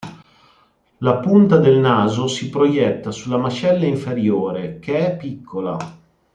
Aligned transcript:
La 0.97 1.17
punta 1.19 1.57
del 1.57 1.77
naso 1.77 2.25
si 2.25 2.49
proietta 2.49 3.11
sulla 3.11 3.37
mascella 3.37 3.85
inferiore, 3.85 4.79
che 4.79 4.97
è 5.13 5.15
piccola. 5.15 5.77